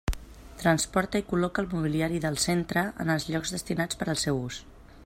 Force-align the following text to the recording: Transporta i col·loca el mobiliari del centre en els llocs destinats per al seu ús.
Transporta 0.61 1.21
i 1.23 1.25
col·loca 1.27 1.63
el 1.65 1.69
mobiliari 1.75 2.23
del 2.25 2.41
centre 2.47 2.87
en 3.05 3.17
els 3.17 3.29
llocs 3.35 3.55
destinats 3.59 4.03
per 4.03 4.09
al 4.15 4.23
seu 4.25 4.43
ús. 4.51 4.61